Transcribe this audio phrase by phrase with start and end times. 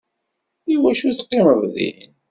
[0.73, 2.01] Iwacu teqqimeḍ din?